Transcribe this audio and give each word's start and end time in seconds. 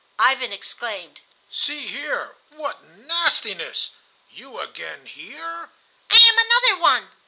Ivan 0.17 0.51
exclaimed: 0.51 1.21
"See 1.51 1.85
here! 1.85 2.35
What 2.49 2.81
nastiness! 2.83 3.91
You 4.31 4.59
again 4.59 5.05
here?" 5.05 5.69
"I 6.09 6.17
am 6.17 6.39
another 6.39 6.77
one!" 6.81 7.09